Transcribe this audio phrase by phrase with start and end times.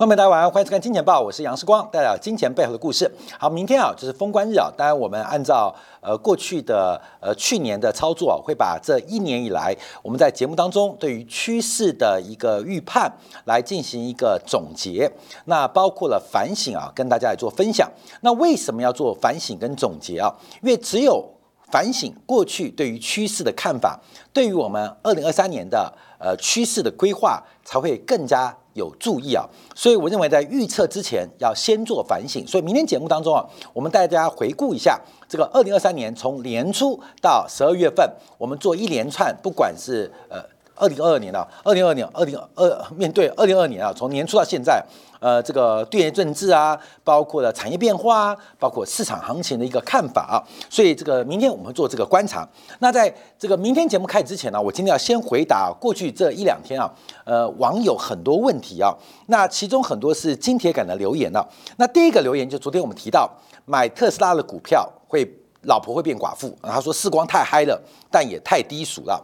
[0.00, 3.06] 朋友们，大家晚上欢迎收看《金钱报》，我是杨世光，带来金钱背后的故事。
[3.38, 13.12] 好，明天啊就是封关日啊，当然我们按照呃过去的呃去年的操作啊，会把这一年以来我们在节目当中对于趋势的一个预判
[13.44, 15.12] 来进行一个总结，
[15.44, 17.86] 那包括了反省啊，跟大家来做分享。
[18.22, 20.34] 那为什么要做反省跟总结啊？
[20.62, 21.22] 因为只有
[21.70, 24.00] 反省过去对于趋势的看法，
[24.32, 28.56] 对于我们二零二三年的呃趋势的规划才会更加。
[28.74, 29.44] 有注意啊，
[29.74, 32.46] 所以我认为在预测之前要先做反省。
[32.46, 40.40] 所以明天节目当中啊，我们带大家回顾一下这个二零二三年从年初到十二月份，我们做一连串，不管是呃。
[40.76, 44.82] 二零二二年啊，二零二二年，二零二面对二零二二年啊，从年初到现在，
[45.20, 52.48] 呃，这个地缘政治啊，包括了产业变化啊，包括市场行情的一个看法啊，所以这个明天我们做这个观察。
[52.78, 56.90] 那在这个明天节目开始之前呢，我今天要先回答过去这一两天啊，
[57.24, 58.92] 呃，网友很多问题啊，
[59.26, 61.46] 那其中很多是金铁杆的留言啊。
[61.76, 63.30] 那第一个留言就昨天我们提到
[63.66, 65.30] 买特斯拉的股票会
[65.64, 67.78] 老婆会变寡妇，他说世光太嗨了，
[68.10, 69.22] 但也太低俗了。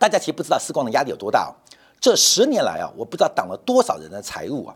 [0.00, 1.54] 大家其实不知道世光的压力有多大。
[2.00, 4.74] 这十年来啊，我不知道挡了多少人的财路啊。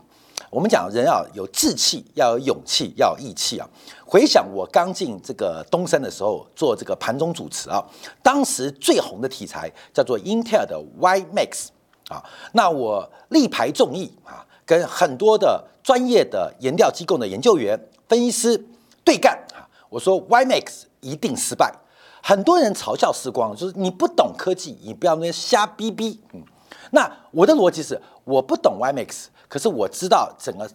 [0.51, 3.65] 我们讲人要有志气，要有勇气，要有义气啊。
[4.05, 7.81] 回想我刚进这个东森的时候，做这个盘中主持啊，
[8.21, 11.69] 当时最红的题材叫做英特尔的 Y Max
[12.09, 12.21] 啊。
[12.51, 17.79] 那我力排众议啊，跟很多的专业的研调机构的研究员、
[18.09, 18.61] 分析师
[19.05, 19.63] 对干啊。
[19.87, 21.73] 我说 Y Max 一定失败。
[22.21, 26.19] 很多人嘲笑时光，就是你不懂科技，你不要那瞎逼逼。
[26.33, 26.43] 嗯，
[26.91, 30.65] 那我的逻辑是，我不懂 Y Max 可是我知道整个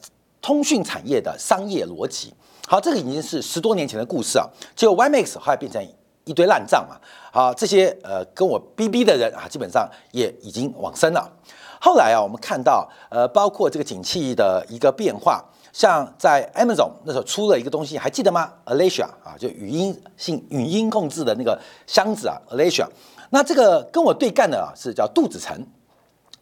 [0.42, 2.34] 通讯产业的商业逻辑。
[2.69, 4.46] 好，这个已经是十多年前的故事啊。
[4.74, 5.82] 结果，Y Max 后来变成
[6.24, 7.00] 一堆烂账嘛。
[7.32, 11.27] 好，这些呃跟我逼逼的人啊，基本上也已经往生了。
[11.80, 15.42] 后来啊，我们看到呃，包括这个景气的一个变化。
[15.72, 22.86] 像在 Amazon 那时候出了一个东西，还记得吗？Alexa 啊，就语音性语音控制的那个箱子啊，Alexa。
[23.31, 25.66] 那这个跟我对干的啊，是叫杜子成。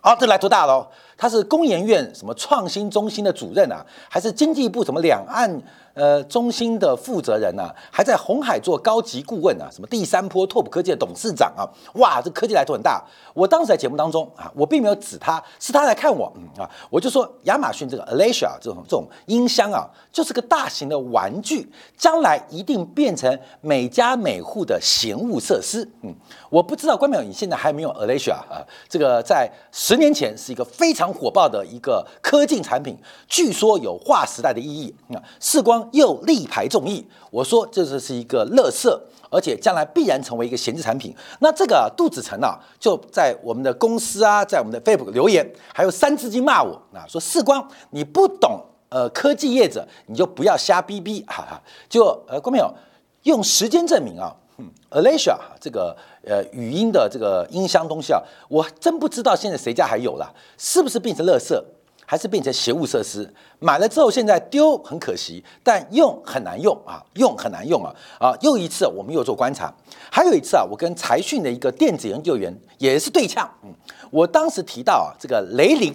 [0.01, 0.87] 好，这来头大喽，
[1.17, 5.63] 他是工研院什么创新中心的主任啊，还是经济部什么两岸？
[5.95, 11.63] 呃，中心的负责人呢，还在红海做高级顾问啊，什么第三波拓普科技的董事长啊，
[11.95, 13.01] 哇，这科技来头很大。
[13.33, 25.89] 我当时在节目当中啊，我并没有指他，是他来看我，嗯啊，我就说亚马逊这个 Alexa 这种这种音箱啊，就是个大型的玩具，将来一定变成每家每户的闲物设施。
[26.03, 26.13] 嗯，
[26.51, 28.59] 我不知道关淼你现在还没有 Alexa 啊？
[28.89, 35.84] 这个在十年前是一个非常火爆的一个科技产品，据说有划时代的意义啊，视光。
[35.93, 39.01] 又力排众议，我说这就是一个乐色，
[39.31, 41.15] 而且将来必然成为一个闲置产品。
[41.41, 51.63] 那这个杜子成啊，就在我们的公司啊，在我们的 Facebook 留言，还有三字经骂我啊，说世光你不懂呃科技业者，你就不要瞎逼逼，哈哈。
[51.89, 52.73] 就呃，观众朋友
[53.25, 61.65] 用时间证明啊，嗯，Alexa 这个呃语音的这个音箱东西啊，我真不知道现在谁家还有了，是不是变成乐色？
[62.07, 68.35] 还是变成邪物设施，买了之后现在丢很可惜，但用很难用啊，用很难用啊啊！
[68.43, 69.73] 又一次我们又做观察，
[70.11, 73.73] 还有一次啊，我跟财讯的一个电子研究员也是对呛，嗯，
[74.11, 75.95] 我当时提到啊，这个雷凌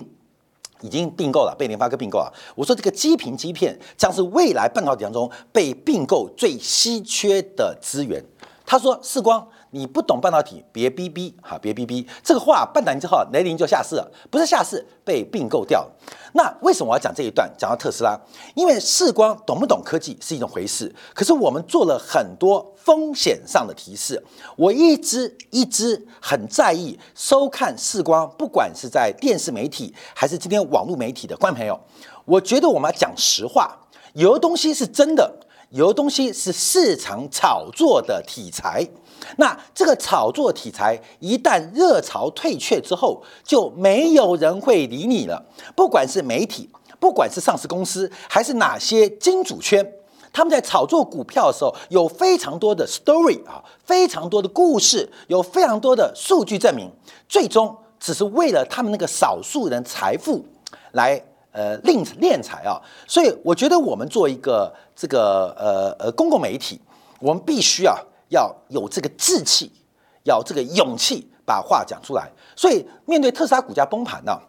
[0.81, 8.23] 已经并购了，被联发科并购了，我说这个基频基片将是未来半导体当中被并购最稀缺的资源，
[8.65, 9.47] 他说世光。
[9.71, 12.07] 你不懂半导体，别逼逼哈，别逼逼。
[12.23, 15.91] 这个话半导体之后，雷凌就下市了，不是下市被并购掉了。
[16.33, 17.51] 那为什么我要讲这一段？
[17.57, 18.19] 讲到特斯拉，
[18.55, 24.23] 因为视光懂不懂科技是一种回事，可是我们做了很多风险上的提示。
[24.55, 31.79] 我一直一直很在意收看视光，不管是在电视媒体还是今天网络媒体的观众朋友，
[32.25, 33.77] 我觉得我们要讲实话，
[34.13, 35.31] 有的东西是真的，
[35.69, 38.87] 有的东西是市场炒作的题材。
[39.37, 45.43] 那这个炒作题材一旦热潮退却之后，就没有人会理你了。
[45.75, 46.69] 不管是媒体，
[46.99, 49.85] 不管是上市公司，还是哪些金主圈，
[50.33, 56.91] 他们在炒作股票的时候，有非常多的 story 啊，非常多的故事，有非常多的数据证明，
[57.27, 60.43] 最终只是为了他们那个少数人财富
[60.91, 61.21] 来
[61.51, 62.81] 呃令敛财啊。
[63.07, 66.79] 所以我觉得我们做一个这个呃呃公共媒体，
[67.19, 67.95] 我们必须啊。
[68.29, 69.71] 要有这个志气，
[70.23, 72.29] 要这个勇气，把话讲出来。
[72.55, 74.39] 所以面对特斯拉股价崩盘呢，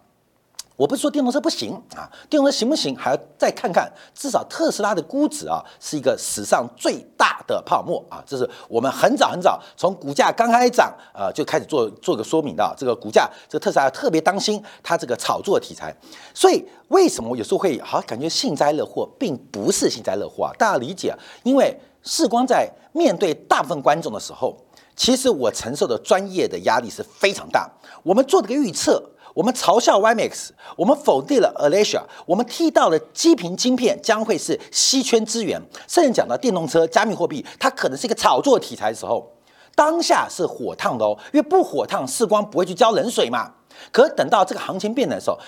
[0.77, 3.93] 我不是说电动车不行啊，电动车行不行，还要再看看。
[4.15, 12.75] 至少特斯拉的估值啊，是一个史上最大的泡沫啊，这是我们很早很早从股价刚开始涨，呃，就开始做做个说明的。
[12.79, 15.95] 这个股价，这个特斯拉特别当心它这个炒作题材。
[16.35, 20.53] 所以为什么我有时候会好感觉幸灾乐祸，并不是幸灾乐祸啊？
[20.59, 24.57] 大家理解，因为世光在面对大部分观众的时候，
[24.97, 27.71] 其实我承受的专业的压力是非常大。
[28.03, 29.03] 我们做这个预测。
[29.33, 39.31] 我们嘲笑 YMX，我们否定了 Alicia，我们提到了基频晶片将会是稀缺资源，甚至讲到电动车、加密货币，它可能是一个炒作题材的时候，
[39.77, 43.53] 当下是火烫的哦，因为不火烫，世光不会去浇冷水嘛。
[43.93, 45.39] 可等到这个行情变的时候，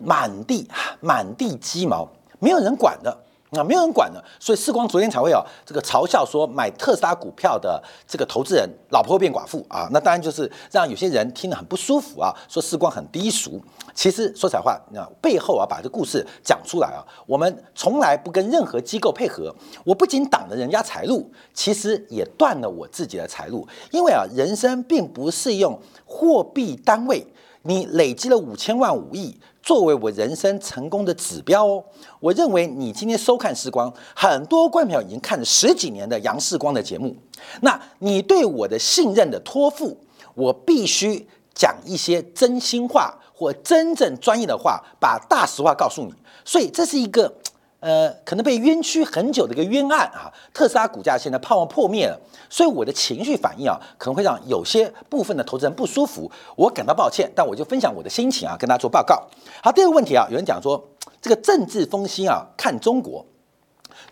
[0.00, 0.68] 满地
[1.00, 2.08] 满地鸡毛，
[2.40, 3.16] 没有人管的。
[3.50, 13.60] 那没有人管了，所以世光昨天才会有这个嘲笑说买特斯拉股票的这个投资人老婆会变寡妇啊，那当然就是让有些人听得很不舒服啊，说世光很低俗。
[13.94, 19.52] 其实说实话，那背后啊把这故事讲出来啊，我们从来不跟任何机构配合，
[19.84, 27.26] 我不仅挡了人家财路，其实也断了我自己的财路，因为啊人生并不是用货币单位，
[27.68, 29.38] 你累积了五千万五亿。
[29.62, 31.84] 作为我人生成功的指标哦，
[32.20, 37.14] 我认为你今天收看时光，很多观众已经看了十几年的杨世光的节目，
[37.60, 39.94] 那你对我的信任的托付，
[40.32, 46.14] 我必须讲一些真心话或真正专业的话，把大实话告诉你，
[46.46, 47.30] 所以这是一个。
[47.80, 52.18] 呃，可能被冤屈很久的一个冤案啊，特斯拉股价现在泡沫破灭了，
[52.50, 59.28] 所以我的情绪反应啊，可能会让有些部分的投资人不舒服，我感到抱歉，但我就分享我的心情啊，跟大家做报告。
[59.62, 60.84] 好，第二个问题啊，有人讲说
[61.22, 63.24] 这个政治风心啊，看中国，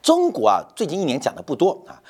[0.00, 2.00] 中国啊，最近一年讲的不多啊，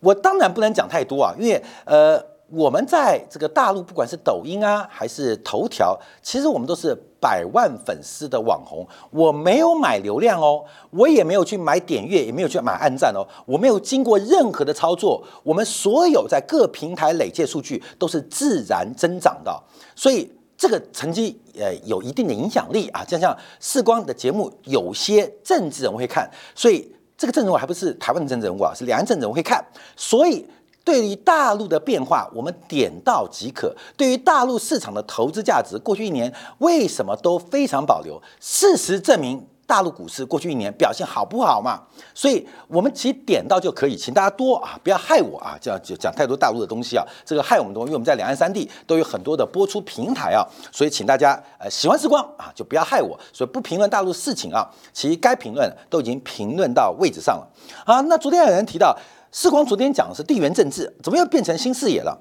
[0.00, 2.33] 我当然不能讲太多啊，因为呃。
[2.54, 8.86] 我们在这个大陆，不管是抖音啊，还是头条，其实我们都是百万粉丝的网红。
[9.10, 15.20] 我没有买流量哦，我也没有去买点阅，也没有去买按赞哦，我没有经过任何的操作。
[15.42, 19.62] 我们所有在各平台累计数据都是自然增长的，
[19.96, 23.02] 所以这个成绩呃有一定的影响力啊。
[23.04, 29.64] 就像视光的节目，有些政治人物会看，所以这个政治人物还不是台湾的政治人物啊，是两岸政治人物会看，
[29.96, 30.46] 所以。
[30.84, 33.74] 对于大陆的变化，我们点到即可。
[33.96, 38.22] 对于大陆市场的投资价值，过去一年为什么都非常保留？
[38.38, 41.80] 事实证明，大陆股市过去一年表现好不好嘛？
[42.14, 57.48] 所以，我们其实点到就可以，请大家多啊，不要害我啊，这样就讲太多大陆的东西啊，这个害我们多，因为我们在两岸三地都有很多的播出平台啊，所以请大家呃喜欢时光啊，就不要害我，所以不评论大陆事情啊，其实该评论都已经评论到位置上了
[57.86, 58.02] 啊。
[58.02, 58.94] 那昨天有人提到。
[59.36, 62.16] 世光昨天讲的是地缘政治，怎么又变成新视野了？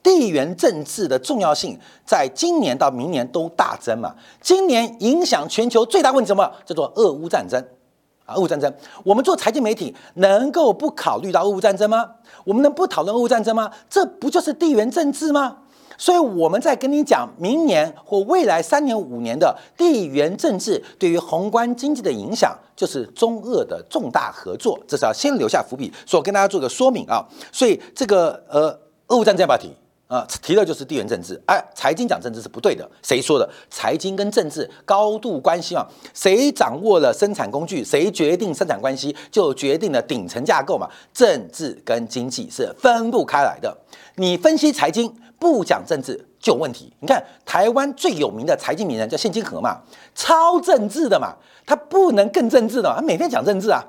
[0.00, 1.76] 地缘政治的重要性
[2.06, 4.14] 在今年到明年都大增嘛。
[4.40, 6.48] 今年影响全球最大问题什么？
[6.64, 7.60] 叫做俄乌战争
[8.24, 8.36] 啊！
[8.36, 8.72] 俄乌战争，
[9.02, 12.08] 我们做财经媒体能够不考虑到俄乌战争吗？
[12.44, 13.68] 我们能不讨论俄乌战争吗？
[13.90, 15.61] 这不就是地缘政治吗？
[16.02, 25.92] 所以我们在跟你讲明年或未来三年五年的地缘政治对于宏观经济的影响，就是中俄的重大合作，这是要先留下伏笔。
[26.04, 27.24] 所以跟大家做个说明啊。
[27.52, 28.76] 所以这个呃，
[29.06, 29.72] 俄乌战争要不要提
[30.08, 30.26] 啊？
[30.42, 31.40] 提的就是地缘政治。
[31.46, 32.90] 哎，财经讲政治是不对的。
[33.04, 33.48] 谁说的？
[33.70, 35.86] 财经跟政治高度关系嘛。
[36.12, 40.90] 谁掌握了生产工具，谁决定生产关系，就决定了顶层架构嘛。
[41.14, 43.78] 政治跟经济是分不开来的。
[44.16, 45.14] 你分析财经。
[45.42, 46.94] 不讲政治就有问题。
[47.00, 49.80] 你看台湾最有名的财经名人叫谢金河嘛，
[50.14, 51.34] 超政治的嘛，
[51.66, 53.82] 他不能更政治的，他每天讲政治啊，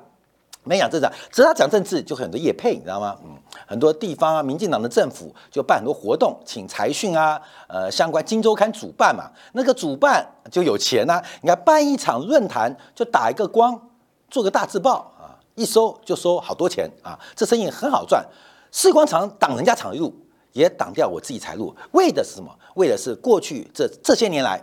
[0.64, 3.16] 没讲政治，啊只要他讲政治就很多业配，你知道吗？
[3.22, 11.22] 嗯，很多地方啊，民进党的政府就办很多活动，请财讯啊，呃，相关金周刊主办嘛，那个主办就有钱呐。
[11.42, 13.80] 你看办一场论坛就打一个光，
[14.28, 18.26] 做个大字报啊，一收就收好多钱啊，这生意很好赚。
[18.72, 20.12] 视光场挡人家场路。
[20.54, 22.50] 也挡掉我自己财路，为的是什么？
[22.76, 24.60] 为的是过去这这些年来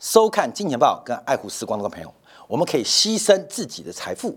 [0.00, 2.12] 收看金钱豹跟爱护时光的朋友，
[2.48, 4.36] 我们可以牺牲自己的财富，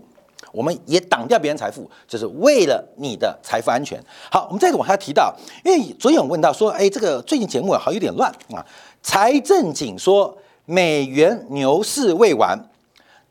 [0.52, 4.02] 我们也挡掉别人财富，就是为了你的财富安全。
[4.30, 5.32] 好，我们再往下提到，
[5.64, 8.66] 因为昨天我问到说，哎，这个最近节目好像有点乱啊。
[9.00, 12.58] 财政紧说美元牛市未完。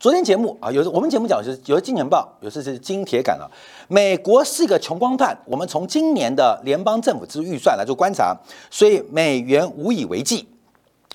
[0.00, 3.50] 昨天节目啊，有我们节目讲是有的金钱豹，有时是金铁杆了。
[3.88, 8.36] 美国是一个穷光蛋，我们从今年的联邦政府之预算来做观察，
[8.70, 10.48] 所以美元无以为继。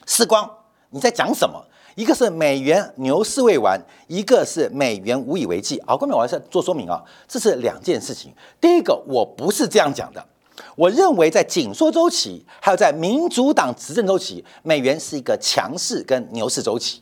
[0.05, 0.49] 时光，
[0.89, 1.63] 你在讲什么？
[1.95, 5.81] 一个是美元牛市未完，一个是美元无以为继。
[5.87, 8.33] 好，后面我还是做说明啊，这是两件事情。
[8.59, 10.21] 第一个，我不是这样讲的，
[10.75, 17.01] 我认为在紧缩周期，还有在民主党执政周期，美元是一个强势跟牛市周期。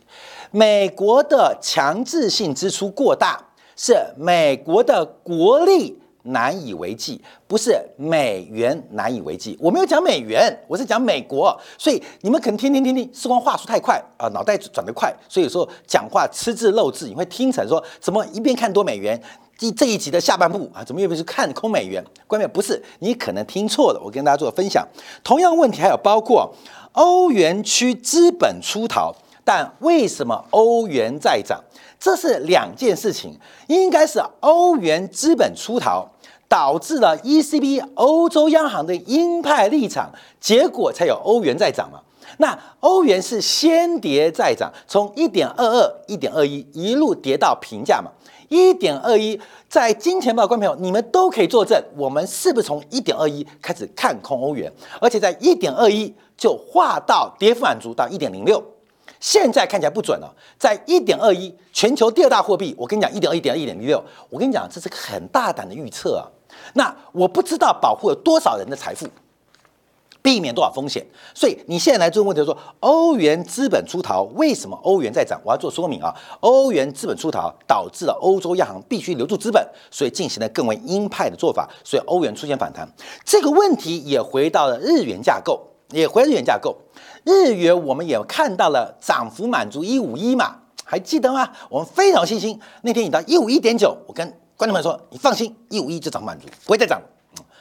[0.52, 3.42] 美国的强制性支出过大，
[3.78, 9.58] 是美国的国力难以为继，不是美元难以为继。
[9.62, 11.58] 我没有讲美元，我是讲美国。
[11.78, 19.20] 所以你们可能听听听听，时光话术太快啊，脑袋转得快，所以有时候讲话吃字漏字，你会听成说怎么一边看多美元。
[19.58, 22.04] 这这一集的下半部啊，怎么又是看空美元？
[22.28, 24.86] 关键不是你可能听错了，我跟大家做分享。
[25.24, 26.54] 同样问题还有包括
[26.92, 29.16] 欧元区资本出逃，
[29.54, 31.62] 但为什么欧元在涨？
[32.00, 36.08] 这是两件事情，应该是欧元资本出逃
[36.48, 42.00] 导致了 ECB 欧洲央行的鹰派立场，结果才有欧元在涨嘛？
[42.38, 48.10] 那欧元是先跌再涨，从一点二二、一点二一一路跌到平价嘛？
[48.48, 58.64] 一点二一，在金钱豹观众朋友，你们都可以作证，我们是不是从一点二一开始看空欧元，而且在一点二一就画到跌幅满足到一点零六，
[59.22, 66.28] 现在看起来不准了，在一点二一，全球第二大货币，我跟你讲一点二一点一点一六，我跟你讲这是个很大胆的预测啊，
[66.74, 69.08] 那我不知道保护了多少人的财富。
[70.24, 71.04] 避免多少风险？
[71.34, 75.42] 所以你现在来这个问题说，欧元资本出逃，为什么欧元在涨？
[75.44, 76.16] 我要做说明啊。
[76.42, 82.88] 欧元资本出逃导致了欧洲央行必须留住资本，所以进行了更为鹰派的做法，所以欧元出现反弹。
[83.26, 85.60] 这个问题也回到了日元架构，
[85.92, 86.78] 也回日元架构。
[87.24, 91.50] 日元我们也看到了涨幅满足一五一嘛，还记得吗？
[91.70, 97.02] 我们非常有信心，那天你到一五一点九，我跟观众们说，你放心，一五一就涨满足，不会再涨。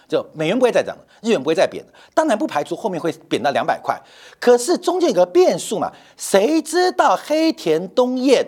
[0.08, 1.84] 就美元不会再涨了，日元不会再贬
[2.14, 3.96] 当然不排除后面会贬到两百块，
[4.40, 8.44] 可是中间有个变数嘛，谁知道黑田东彦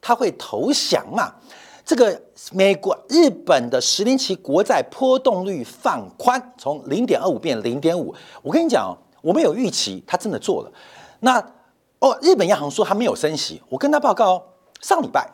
[0.00, 1.34] 他会投降嘛？
[1.84, 2.18] 这个
[2.52, 8.14] 美国、日本的十年期国债波动率放宽，从零点二五变零点五。
[8.42, 10.72] 我跟你讲，我们有预期，他真的做了。
[11.20, 11.38] 那
[11.98, 14.42] 哦，日本央行说他没有升息，我跟他报告，哦
[14.80, 15.30] 上礼拜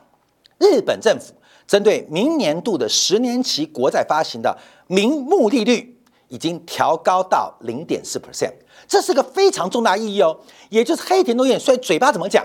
[0.59, 1.35] 日本政府。
[1.65, 4.59] 针对明年度的十年期国债发行的
[4.89, 5.99] 名目利率
[6.29, 8.53] 已经调高到零点四 percent，
[8.87, 10.39] 这是个非常重大意义哦。
[10.69, 12.45] 也就是黑田东彦虽然嘴巴怎么讲，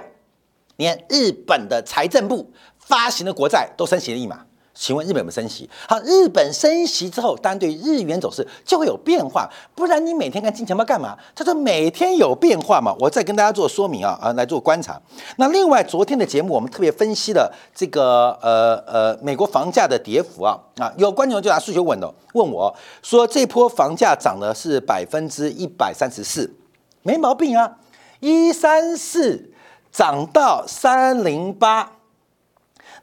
[0.77, 4.45] 连日本的财政部发行的国债都升息了一码。
[4.79, 5.67] 请问日本有没有升息？
[5.87, 9.49] 好，日本升息之后，当然对日元走势就会有变化。
[9.73, 11.17] 不然你每天看金钱豹干嘛？
[11.35, 12.95] 他说每天有变化嘛。
[12.99, 15.01] 我再跟大家做说明啊啊，来做观察。
[15.37, 26.53] 那另外昨天的节目，我们特别分析了这个呃呃美国房价的跌幅啊啊，有观众就拿数学问的问我说，这波房价涨的是百分之一百三十四，
[27.01, 27.77] 没毛病啊，
[28.19, 29.51] 一三四
[29.91, 31.96] 涨到三零八。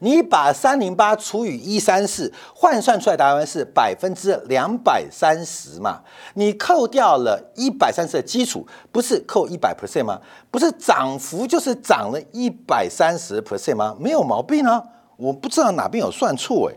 [0.05, 6.03] 你把三零八除以一三四换算出来答案是百分之两百三十嘛？
[6.35, 10.21] 你扣掉了一百三十的基础，不是扣一百 percent 吗？
[10.51, 13.97] 不是涨幅就是涨了一百三十 percent 吗？
[13.99, 14.83] 没有毛病啊！
[15.17, 16.77] 我不知道哪边有算错诶，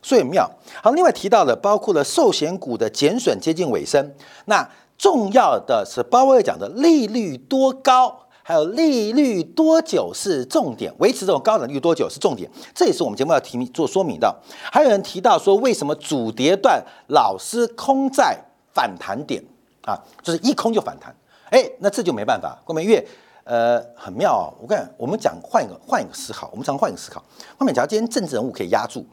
[0.00, 0.48] 所以妙。
[0.80, 8.27] 好，另外提到的包括了寿险股的减损接近尾声，那重要的是鲍威尔讲的利率多高？
[8.48, 14.34] 还有利率多久是重点，维持这种高利率多久是重点，这也是我们节目要提做说明的。
[14.72, 19.44] 还有人提到说，为什么主跌段老是空在反弹点
[19.82, 20.02] 啊？
[20.22, 21.14] 就是一空就反弹，
[21.50, 22.58] 哎，那这就没办法。
[22.64, 23.06] 郭美月，
[23.44, 24.48] 呃，很妙啊！
[24.58, 27.22] 我看我们讲换一个换一个思考，我们常换一个思考。
[27.58, 29.04] 后面假如今天政治人物可以压住，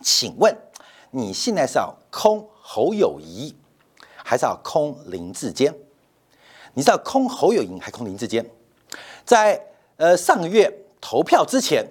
[0.00, 0.56] 请问
[1.10, 3.54] 你现在是要空侯友谊，
[4.24, 5.74] 还是要空林志坚？
[6.76, 8.44] 你知道空侯友谊还空林志坚，
[9.24, 9.58] 在
[9.96, 11.82] 呃上个月投票之前，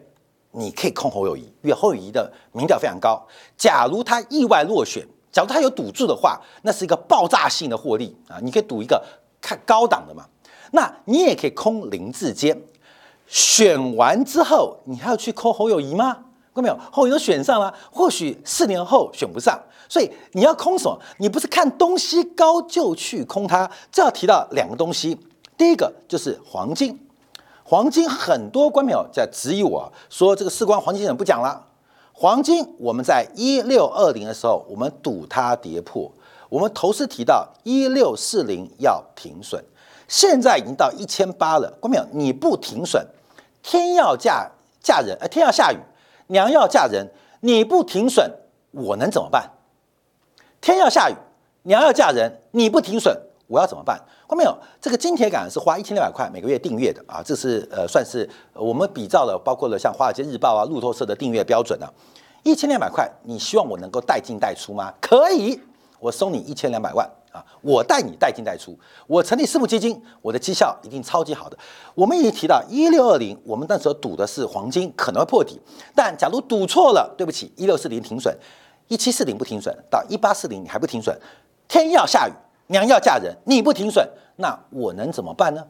[0.51, 3.19] 你可以空侯友谊，因为侯友谊的民调非常高。
[3.57, 8.37] 假如他意外落选，假如他有赌注的话，那是一个爆炸性的获利啊！
[8.43, 9.03] 你可以赌一个
[9.41, 10.23] 看高档的嘛。
[10.71, 12.55] 那你也可以空林志坚，
[13.25, 16.25] 选完之后你还要去空侯友谊吗？
[16.55, 16.79] 看到没有？
[16.89, 19.61] 侯友谊选上了，或许四年后选不上。
[19.89, 20.97] 所以你要空什么？
[21.17, 23.69] 你不是看东西高就去空它。
[23.91, 25.19] 这要提到两个东西，
[25.57, 26.97] 第一个就是黄金。
[27.63, 31.61] 黄金很多观众朋友在质疑我说，这个事关黄金怎么不讲了？
[32.13, 36.09] 黄金我们在一六二零的时候，我们赌它跌破，
[36.47, 39.61] 我们头次提到一六四零要停损，
[40.07, 41.69] 现在已经到一千八了。
[41.81, 43.05] 观众朋友，你不停损，
[43.61, 44.49] 天要嫁
[44.81, 45.77] 嫁人，呃，天要下雨，
[46.27, 47.07] 娘要嫁人，
[47.41, 48.31] 你不停损，
[48.71, 49.51] 我能怎么办？
[50.59, 51.15] 天要下雨，
[51.63, 53.15] 娘要嫁人，你不停损，
[53.47, 53.99] 我要怎么办？
[54.27, 54.57] 看没有？
[54.81, 61.85] 这个金铁杆是花一千六百块每个月订阅的啊，这是呃算是我们比照了，包括了像华尔街日报啊、路透社的订阅标准啊，
[62.41, 64.91] 一千两百块，你希望我能够带进带出吗？
[64.99, 65.61] 可以，
[65.99, 68.77] 我收你一千两百万啊，我带你带进带出，
[69.07, 71.57] 我成立私募基金，我的绩效一定超级好的。
[71.93, 75.59] 我们已经提到一六二零，我们那时候赌的是黄金可能会破底，
[75.93, 78.33] 但假如赌错了，对不起，一六四零停损，
[78.87, 81.13] 一七四零不停损，到一八四零你还不停损，
[81.67, 82.31] 天要下雨，
[82.67, 85.61] 娘要嫁人，你不停损，那我能怎么办呢？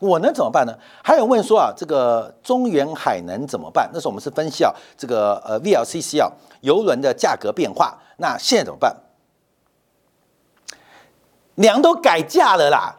[0.00, 0.76] 我能怎么办呢？
[1.02, 3.88] 还有问说啊，这个中远海能怎么办？
[3.94, 6.30] 那时候我们是分析啊，这个呃 VLCC 啊，
[6.60, 7.96] 油轮的价格变化。
[8.18, 8.94] 那现在怎么办？
[11.56, 12.94] 娘都改价了啦，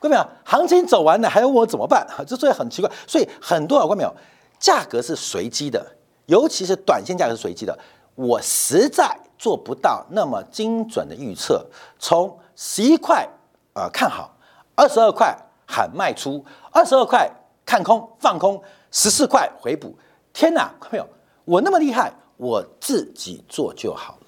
[0.00, 0.26] 看到没有？
[0.44, 2.06] 行情走完了，还要问我怎么办？
[2.26, 2.90] 这所以很奇怪。
[3.06, 4.14] 所以很多啊，看到没有？
[4.58, 5.84] 价格是随机的，
[6.26, 7.78] 尤其是短线价格是随机的。
[8.14, 11.64] 我实在做不到那么精准的预测。
[11.98, 13.28] 从十一块
[13.72, 14.34] 啊看好，
[14.74, 15.36] 二十二块。
[15.72, 17.30] 喊卖出二十二块，
[17.64, 19.96] 看空放空十四块回补。
[20.32, 21.08] 天哪，看到没有？
[21.44, 24.18] 我那么厉害，我自己做就好！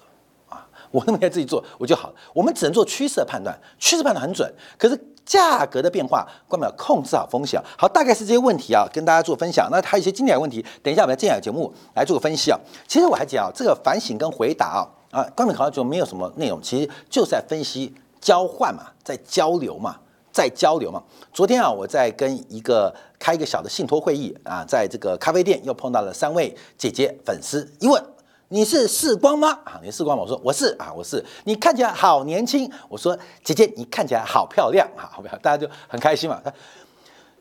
[0.93, 2.15] 我那么厉害，自己做我就好了。
[2.33, 4.49] 我们只能做趋势的判断，趋势判断很准。
[4.77, 7.59] 可是价格的变化，关不了控制好风险。
[7.77, 9.67] 好，大概是这些问题啊，跟大家做分享。
[9.71, 12.59] 那还有一些经典问题，等一下我们在接下来节目来做个分析啊。
[12.87, 19.97] 其实我还讲啊，这个反省跟回答啊啊，关美考就没有什么内容，其实就是在分析交换嘛，在交流嘛。
[20.33, 20.99] 在交流嘛？
[21.31, 28.03] 昨天啊，我在跟一个开一个小的信托会议啊，在这个咖啡店又碰到了三位姐姐粉丝，一问
[28.53, 29.49] 你是世光吗？
[29.63, 30.21] 啊，你是世光吗？
[30.21, 31.25] 我说我是啊，我是。
[31.45, 32.71] 你看起来好年轻。
[32.87, 35.41] 我说姐姐，你看起来好漂亮啊，好漂亮？
[35.41, 36.39] 大家就很开心嘛。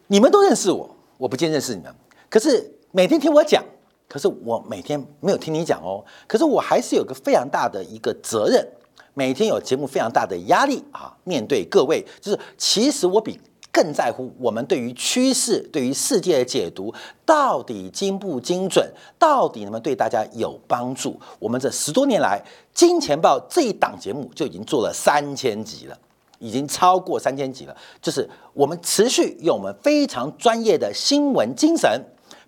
[0.07, 0.88] 你们都认识我，
[1.19, 1.95] 我不见认识你们。
[2.31, 3.62] 可是每天听我讲，
[4.09, 6.02] 可是我每天没有听你讲哦。
[6.26, 8.66] 可是我还是有个非常大的一个责任。
[9.12, 11.14] 每天有节目非常大的压力啊！
[11.25, 13.38] 面对各位，就是其实我比
[13.73, 16.93] 更在乎我们对于趋势、对于世界的解读
[17.25, 18.87] 到底精不精准，
[19.19, 21.19] 到底能不能对大家有帮助。
[21.38, 22.38] 我们这十多年来，
[22.75, 25.99] 《金钱报》这一档节目就已经做了三千集了，
[26.38, 27.75] 已经超过三千集了。
[28.02, 31.88] 就是我们持续用我们非常专业的新闻精神、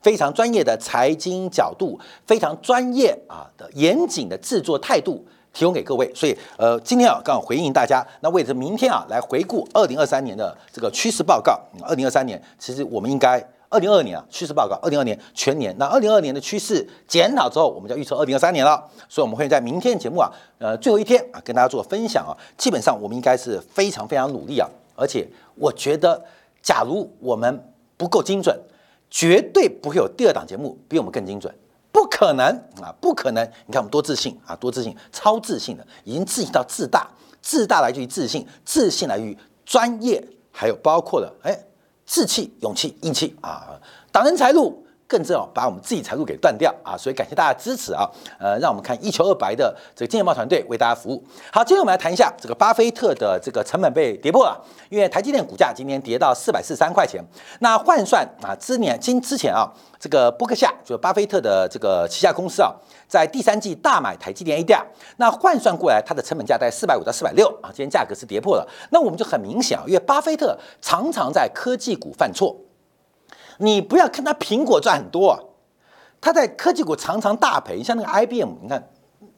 [0.03, 5.25] 非常专业的财经角度、非常专业啊的严谨的制作态度。
[5.55, 8.05] 提供给各位，所以呃，今天啊，刚好回应大家。
[8.21, 11.59] 那为了明天啊，来回顾二零二三年的这个趋势报告。
[11.83, 15.75] 二零二三年，其实我们应该二零二二年啊，趋势报告二零二年全年。
[15.79, 18.83] 那二零二二年的趋势检讨之后，我们就要预测二零二三年了。
[19.09, 22.35] 所以我们会在明天节目啊，呃，最后一天啊，跟大家做分享啊。
[22.59, 26.21] 基本上我们应该是非常非常努力啊，而且我觉得，
[26.61, 28.59] 假如我们不够精准，
[29.09, 31.55] 绝对不会有第二档节目比我们更精准。
[32.05, 32.47] 不可能
[32.83, 32.95] 啊！
[33.01, 33.43] 不可能！
[33.65, 37.09] 你看我们多自信啊，多自信，超自信的，已经自信到自大，
[37.41, 41.59] 自大来自于自信，自信来自于专业，还有包括了哎，
[42.05, 43.81] 志气、勇气、硬气啊，
[44.13, 44.84] 挡人财路。
[45.07, 46.97] 更重要，把我们自己财路给断掉啊！
[46.97, 48.09] 所以感谢大家支持啊！
[48.39, 51.23] 呃，让我们看一穷二白的这个金钱豹团队为大家服务。
[51.53, 57.23] 好，今天我们来谈一下这个巴菲特的这个成本被跌破了，因为台积电股价今天跌到四百四十三块钱。
[57.61, 62.73] 那换算啊，之年今之前啊，这个伯克夏就是巴菲特的这个旗下公司啊，
[63.07, 64.83] 在第三季大买台积电 ADR，
[65.19, 68.67] 那换算过来它的成本价在四百五到四百六啊，今天价格是跌破了。
[68.91, 72.57] 那我们就很明显啊，因为巴菲特常常在科技股犯错。
[73.59, 75.39] 你不要看他苹果赚很多啊，
[76.21, 78.89] 他在科技股常常大赔，像那个 IBM，你看，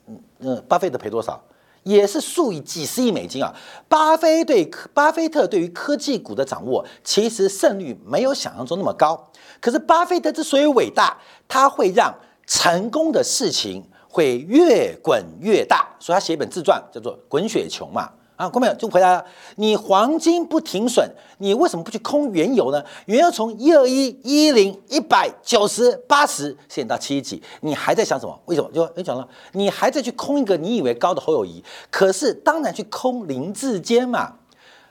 [0.07, 1.42] 嗯嗯，巴菲特赔多少，
[1.83, 3.55] 也是数以几十亿美金啊。
[3.88, 9.31] 巴菲对巴菲特对于科技股的掌握，其实胜率没有想象中那么高。
[9.61, 11.16] 可是巴菲特之所以伟大，
[11.48, 12.14] 他会让
[12.46, 18.11] 成功的事情会越滚越大，所以他写一本自传叫做《滚雪球》嘛。
[18.37, 19.25] 啊，各位就回答
[19.57, 22.85] 你黄金不停损，你为什么不去空原油呢？
[23.07, 28.38] 原油从一二一、一零、一百、九十、八十，现在到七十几，你还在想什么？
[28.44, 28.70] 为什么？
[28.72, 34.35] 就你讲了，你还在去空一个你以为高的侯友谊，可是当然去空林志坚嘛。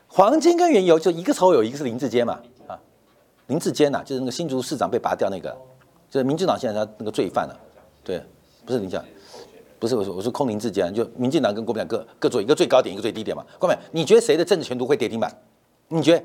[0.08, 2.40] 黄金跟原油就一个是侯友谊，一个是林志坚嘛。
[2.66, 2.76] 啊，
[3.46, 5.56] 林志坚呐，就是那个新竹市长被拔掉那个，
[6.10, 7.56] 就是民进党现在他那个罪犯了。
[8.02, 8.20] 对，
[8.64, 9.00] 不是林家。
[9.78, 13.44] 不是我说，我说空灵之间，就民进党跟国民党各各做一个最高点，一个最低点嘛。
[13.58, 15.30] 各位，你觉得谁的政治前途会跌停板？
[15.88, 16.24] 你觉得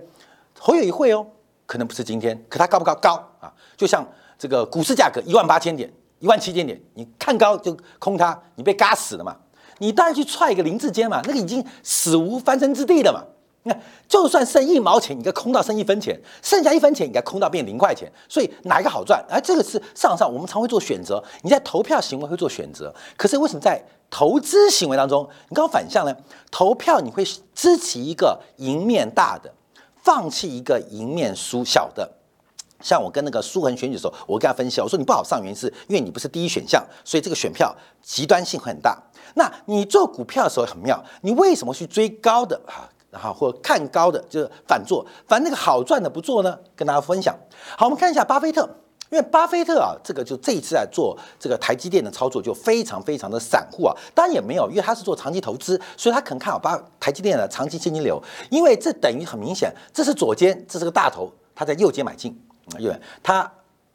[0.59, 1.25] 侯友谊会哦？
[1.65, 2.93] 可能不是今天，可他高不高？
[2.95, 3.53] 高啊！
[3.77, 4.05] 就像
[4.37, 9.35] 这个股市价格一万八千点、一万七千点，你看高就空它，你被嘎死了嘛？
[9.77, 13.23] 你当然去踹一个林志坚嘛，那个已经死无翻身之地了嘛。
[13.63, 13.75] 那
[14.07, 18.11] 就算剩一毛钱，你该空到剩一分钱，剩下一分钱，你该空到变零块钱。
[18.27, 19.23] 所以哪一个好赚？
[19.29, 21.23] 而这个是市场上我们常会做选择。
[21.43, 26.15] 你在投票行为会做选择，可是为什么在投资行为当中，你刚好反向呢？
[26.49, 29.53] 投票你会支持一个赢面大的，
[30.03, 32.11] 放弃一个赢面输小的。
[32.81, 37.71] 像我跟那个苏恒选举的时候，我跟他分析，我说你不好上，原因是因为你不是第一选项，所以这个选票
[38.01, 38.99] 极端性很大。
[39.35, 42.89] 那你做股票的时候很妙，你为什么去追高的啊？
[43.11, 46.57] 然后或看高的就是反做，反正那个好赚的不做呢？
[46.75, 47.37] 跟大家分享。
[47.77, 48.61] 好，我们看一下巴菲特，
[49.11, 62.41] 因为巴菲特啊，这个就这一次在做这个台积电的操作就非常非常的散户啊，当然也没有，因为他是做长期投资，所以他可能看好巴台积电的长期现金流，因为这等于很明显，这是左肩，这是个大头，他在右肩买进。
[62.79, 63.51] 因为他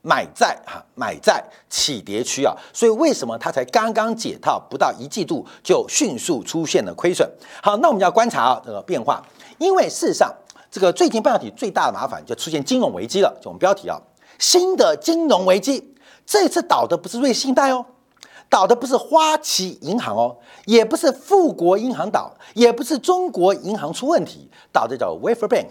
[0.06, 7.28] 买在哈买在起跌区啊，所以为什么它才刚刚解套不到一季度就迅速出现了亏损？
[7.60, 9.20] 好，那我们要观察啊这个变化，
[9.58, 10.32] 因为事实上
[10.70, 13.36] 这个最近半导体最大的麻烦就出现金融危机了。
[13.42, 14.00] 就我们标题啊，
[14.38, 15.92] 新的金融危机，
[16.24, 17.84] 这次倒的不是瑞信贷哦，
[18.48, 25.70] 倒的不是花旗银行哦，也不是富国银行倒，也不是中国银行出问题，倒的叫 Wafer Bank。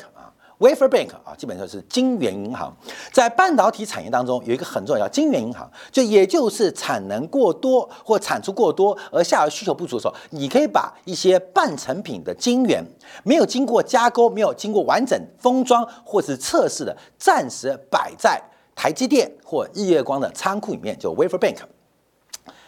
[0.65, 2.75] Wafer Bank 啊，基本上是晶圆银行，
[3.13, 12.83] 在半导体产业当中有一个很重要，叫晶圆银行，就也就是产能过多或产出过多而下游需求不足的时候，你可以把一些半成品的晶圆
[13.23, 18.41] 没有经过加工、没有经过完整封装或是测试的，暂时摆在
[18.75, 21.57] 台积电或日月光的仓库里面，就 Wafer Bank。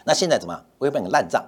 [0.04, 1.44] 那现在怎么样？Wafer Bank 烂账，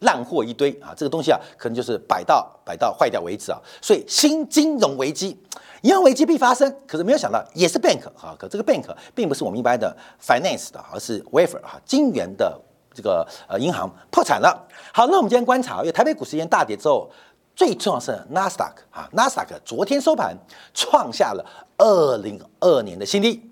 [0.00, 5.38] 烂货一堆啊，这个东西啊，可能就是摆到摆到坏掉为止啊，所以新金融危机。
[5.82, 8.84] 银行危机必发生，可是没有想到也是 bank 啊，可这个 bank
[9.14, 12.60] 并不是我们一般的 finance 的，而是 wafer 哈，金元的
[12.92, 14.68] 这个呃银行破产了。
[14.92, 17.10] 好，那我们今天观察，因为台北股市今天大跌之后，
[17.56, 20.36] 最重要是 Nasdaq 啊，Nasdaq 昨天收盘
[20.74, 21.42] 创下了
[21.78, 23.49] 二零二年的新低，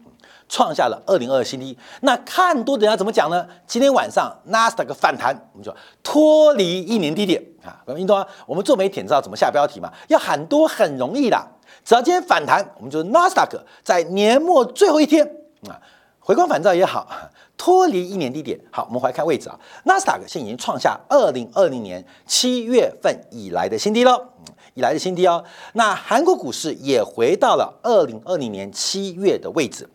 [0.49, 1.77] 创下了二零二新低。
[2.01, 3.47] 那看多的人要怎么讲呢？
[3.67, 9.93] 今天晚上纳斯达克反弹，我们就脱离一年低点啊，运动啊，我们做媒体知道怎么下标题嘛？
[10.09, 11.39] 要喊多很容易的。
[11.85, 15.25] 只要今天反弹，我们就纳斯达克在年末最后一天
[15.69, 15.81] 啊，
[16.29, 17.09] 回光返照也好，
[17.57, 18.61] 脱离一年低点。
[18.71, 24.29] 好，我们回来看位置啊，纳斯达克现已经创下二零二零年七月份以来的新低了，
[24.75, 25.43] 以来的新低哦。
[25.73, 29.89] 那韩国股市也回到了二零二零年七月的位置，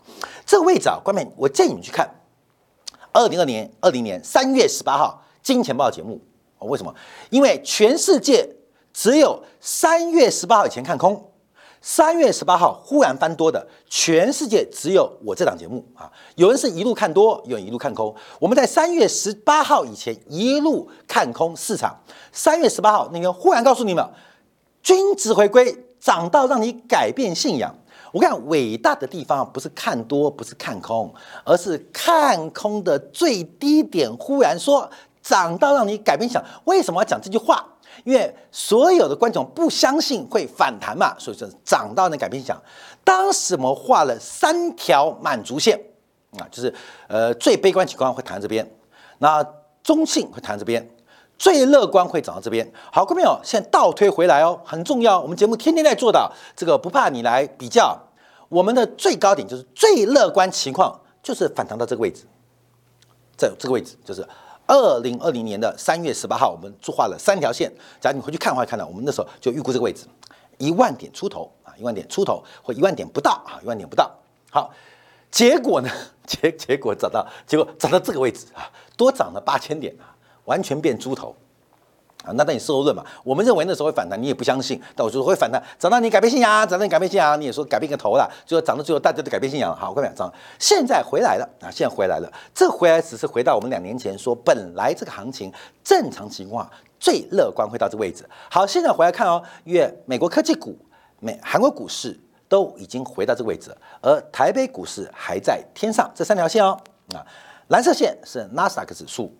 [0.43, 2.09] 这个位置啊，关面我建议你们去看
[3.11, 6.19] 二零二年二零年三月十八号《金钱报》节目
[6.61, 6.91] 为什么？
[7.29, 8.49] 因为全世界
[8.91, 11.29] 只有三月十八号以前看空。
[11.85, 16.09] 三月十八号忽然翻多的，全世界只有我这档节目啊！
[16.35, 18.15] 有人是一路看多，有人一路看空。
[18.39, 21.93] 我们在三月十八号以前一路看空市场，
[22.31, 24.09] 三月十八号那天忽然告诉你们，
[24.81, 27.75] 均值回归，涨到让你改变信仰。
[28.13, 34.89] 我看伟大的地方不是看多，不是看空，而是看空的最低点忽然说
[35.21, 36.41] 涨到让你改变想。
[36.63, 37.67] 为什么要讲这句话？
[38.03, 42.61] 因为所有的观众不相信会反弹嘛，所以说涨到那改变讲。
[43.03, 45.79] 当时我们画了三条满足线
[46.37, 46.73] 啊，就是
[47.07, 48.69] 呃最悲观情况会弹这边，
[49.19, 49.45] 那
[49.83, 50.89] 中性会弹这边，
[51.37, 52.71] 最乐观会涨到这边。
[52.91, 55.19] 好，各位朋友，现在倒推回来哦，很重要。
[55.19, 57.97] 我们节目天天在做的这个不怕你来比较，
[58.49, 62.25] 我们的最高点就是最乐观情况就是反弹到这个位置，
[63.37, 64.27] 在这个位置就是。
[64.73, 67.71] 二零二零年的三月十八号，我们做画了三条线。
[68.01, 70.07] 假如你回去看的话，看到我们那时候就预估这个位置，
[70.57, 74.11] 一万点出头啊，一万点出头或一万点不到啊，一万点不到。
[74.49, 74.73] 好，
[75.29, 75.89] 结果呢？
[76.25, 80.09] 结结果找到，结果找到这个位置啊，多涨了八千点啊，
[80.45, 81.35] 完全变猪头。
[82.23, 83.03] 啊，那等你事后论嘛。
[83.23, 84.81] 我们认为那时候会反弹，你也不相信。
[84.95, 88.29] 但我说会反弹，涨到你改变信仰，涨到你改变信仰，你也说改变个头了。
[88.45, 89.75] 最后涨到最后，大家都改变信仰。
[89.75, 92.31] 好，我跟你讲，现在回来了啊，现在回来了。
[92.53, 95.51] 这回来只是回到我们两年前说，本来这个行情
[95.83, 98.27] 正常情况最乐观会到这位置。
[98.49, 100.77] 好，现在回来看哦，因为美国科技股、
[101.19, 106.09] 美韩国股市都已经回到这个位置，而台北股市还在天上。
[106.15, 106.79] 这三条线哦，
[107.13, 107.19] 啊，
[107.67, 109.35] 蓝色线是纳斯达克指数。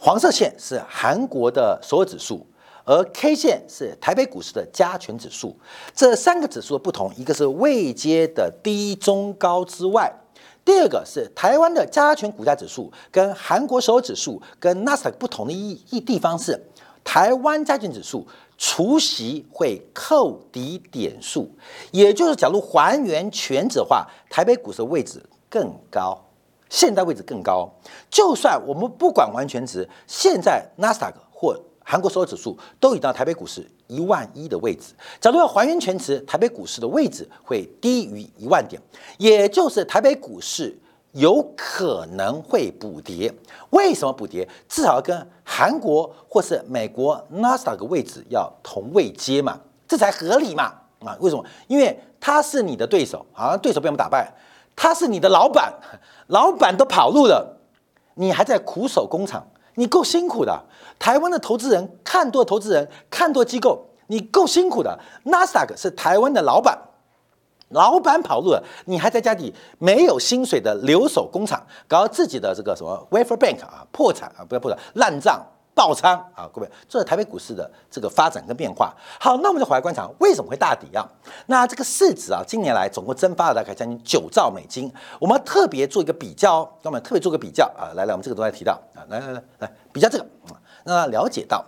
[0.00, 2.46] 黄色线是韩国的所有指数，
[2.84, 5.58] 而 K 线是台北股市的加权指数。
[5.92, 10.08] 这三个指数的不同，一个是未接的低、中、高之外，
[10.64, 16.64] 第二个是台湾的加权股价指数跟韩国所有指数跟 Nasdaq 不同的一一地方是，
[17.02, 18.24] 台湾加权指数
[18.56, 21.50] 除夕会扣底点数，
[21.90, 26.24] 也就是假如还原全指的话，台北股市的位置更高。
[26.68, 27.70] 现在位置更高，
[28.10, 34.92] 就算我们不管完全值，现在纳斯达克或韩国所有指数都已到台北股市一万一的位置。
[35.20, 38.80] 假如要还原全值，台北股市的位置会低于一万点，
[39.16, 40.78] 也就是台北股市
[41.12, 43.32] 有可能会补跌。
[43.70, 44.46] 为什么补跌？
[44.68, 50.64] 至少要跟韩国或是美国纳斯达克位置要同位接嘛，这才合理嘛
[51.00, 51.16] 啊？
[51.20, 51.42] 为什么？
[51.66, 54.30] 因为他是你的对手，好像对手被我们打败。
[54.80, 55.74] 他是你的老板，
[56.28, 57.58] 老板都跑路了，
[58.14, 60.56] 你还在苦守工厂，你够辛苦的。
[61.00, 64.96] 台湾的投资人看多投资人看多机构，你够辛苦的。
[65.24, 66.78] 纳斯达克是台湾的老板，
[67.70, 75.44] 老板跑路了，你还在家里没有薪水的留守工厂，搞自己的这个什么 wafer bank 啊，破产啊，不要破产，烂账。
[75.78, 78.92] 爆仓啊，各位，这是台北股市的这个发展跟变化。
[79.20, 81.06] 好，那我们就回来观察为什么会大跌啊？
[81.46, 84.92] 那这个市值啊，近年来总共蒸发了大概将近九兆美金。
[85.20, 91.64] 我们特别做一个比较，我们特别做个比较啊，来来，我们这个都在提到啊，来来来来，比较这个啊，那了解到。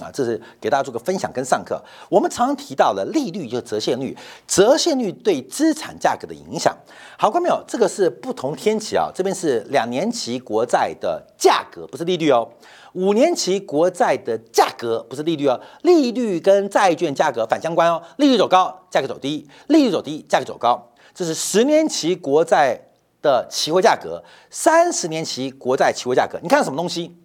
[0.00, 1.82] 啊，这是给大家做个分享跟上课。
[2.08, 6.76] 我们常常提到的利率就是折现率，折现率对资产价格的影响。
[7.18, 7.62] 好，看没有？
[7.68, 12.48] 这个是不同天期啊，这边是两年期国债的价格，不是利率哦。
[12.94, 18.02] 五年期国债的价格不是利率哦，利率跟债券价格反相关哦。
[18.16, 20.90] 利率走高，价格走低；利率走低，价格走高。
[21.14, 22.80] 这是十年期国债
[23.22, 26.38] 的期货价格，三十年期国债期货价格。
[26.42, 27.16] 你看什么东西？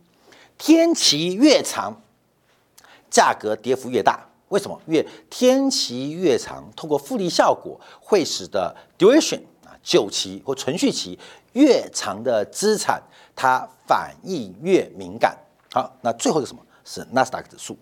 [0.58, 2.02] 天期越长。
[3.16, 4.78] 价格跌幅越大，为什么？
[4.88, 11.18] 越天期越长，通过复利效果会使得 duration 啊久期或存续期
[11.54, 13.02] 越长的资产，
[13.34, 15.34] 它反应越敏感。
[15.72, 16.62] 好，那最后是什么？
[16.84, 17.78] 是纳斯达克指数。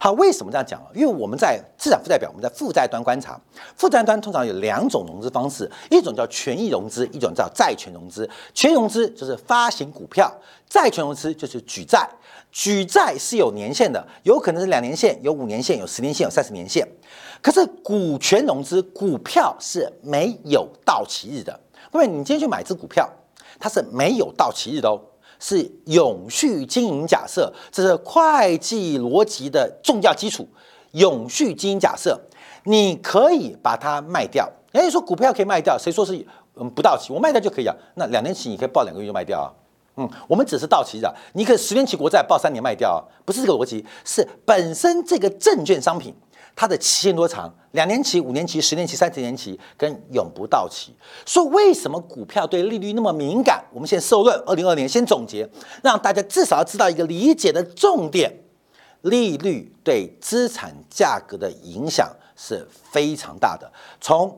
[0.00, 0.80] 好，为什么这样讲？
[0.94, 3.40] 因为我们在资产负债表，我们在负债端观察，
[3.76, 8.28] 负债端通常有两种融资方式，一种叫权益融资，一种叫债权融资。
[8.54, 10.32] 权益融资就是发行股票，
[10.68, 12.08] 债权融资就是举债。
[12.50, 16.86] 举债是有年限的，有可能是两年限，有五年限，有十年限，有三十年限。
[17.42, 21.58] 可是股权融资，股票是没有到期日的。
[21.90, 23.08] 各位，你今天去买只股票，
[23.58, 25.00] 它是没有到期日的哦。
[25.38, 30.48] 是永续经营假设，这是会计逻辑的重要基础。
[30.92, 32.18] 永续经营假设，
[32.64, 34.50] 你可以把它卖掉。
[34.72, 36.14] 人家说股票可以卖掉，谁说是
[36.56, 37.12] 嗯不到期？
[37.12, 37.74] 我卖掉就可以啊。
[37.94, 39.52] 那两年期你可以报两个月就卖掉啊。
[39.96, 46.14] 嗯，我们只是到期的，你可以十年期国债报三年卖掉，啊不是这个逻辑，是本身这个证券商品。
[46.58, 47.48] 它的期限多长？
[47.70, 50.92] 两年期、五年期、十年期、三十年期，跟永不到期。
[51.24, 53.64] 说为什么股票对利率那么敏感？
[53.72, 55.48] 我们先受论，二零二年先总结，
[55.84, 58.36] 让大家至少要知道一个理解的重点：
[59.02, 63.70] 利率对资产价格的影响是非常大的。
[64.00, 64.36] 从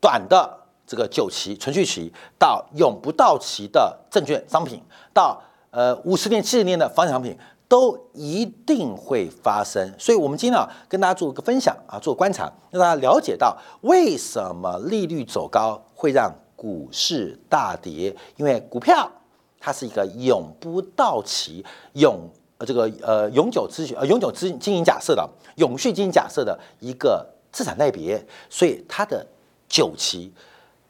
[0.00, 4.80] 短的这个久期、存续期，到永不到期的证券商品，
[5.12, 5.42] 到
[5.72, 7.36] 呃五十年、七十年的房产商品。
[7.68, 19.10] 都一定会发生，所以我们今天啊跟大家做一个分享啊，做观察，让大家了解到为什么利率走高会让股市大跌，因为股票
[19.58, 29.26] 它是一个永不到期、永呃这个呃永久资呃永久资经营假设的永续经营假设的一个资产类别，所以它的
[29.68, 30.32] 久期、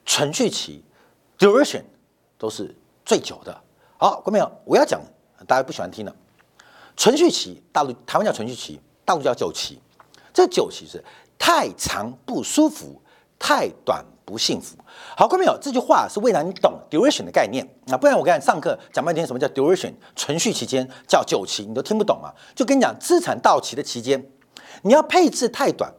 [0.05, 0.83] 存续期
[1.39, 1.83] duration
[2.37, 3.57] 都是最久的。
[3.97, 5.01] 好，观众朋友，我要讲
[5.47, 6.15] 大家不喜欢听的。
[6.97, 9.81] 存续期，大陆台湾叫存续期，大陆叫久期。
[10.33, 11.03] 这久期是
[11.39, 13.01] 太长不舒服，
[13.39, 14.77] 太短不幸福。
[15.17, 22.35] 好，各位朋友，这句话是为了你懂 duration 的概念啊，不然我跟你上课讲半天什么叫 duration，存续期间叫久期，你都听不懂啊。
[22.55, 24.29] 就跟你讲，资产到期的期间，
[24.83, 25.93] 你要配置太短，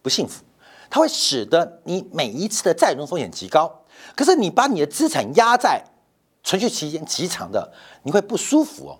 [0.00, 0.42] 不幸福，
[0.88, 3.82] 它会使得你每一次的债融风险极高。
[4.14, 5.82] 可是你把你的资产压在
[6.44, 7.72] 存续期间极长的，
[8.04, 8.98] 你会不舒服哦。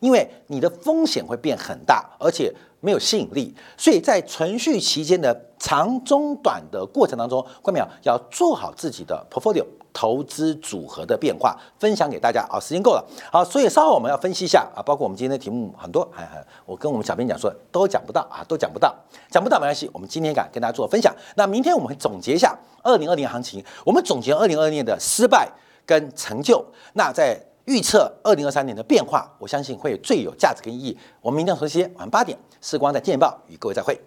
[0.00, 12.60] 因为你的风险会变很大，而且没有吸引力，所以在存续期间的长中短的过程当中，关淼要做好自己的 portfolio 投资组合的变化，分享给大家啊。
[12.60, 18.94] 时间够了，好，所以稍后我们要分析一下啊，包括我们今天的题目很多，还还我跟我们小编讲说都讲不到啊，都讲不到，
[19.30, 21.14] 讲不到没关系，我们今天敢跟大家做分享。
[21.34, 25.50] 那明天我们会总结一下二零二零行情，我们总结二零二零年的失败
[25.86, 26.64] 跟成就。
[26.92, 30.96] 那在预测二零二三年的变化，我相信会最有价值跟意义。
[31.20, 34.00] 我们明天同时间晚上八点，时光在电报与各位再会。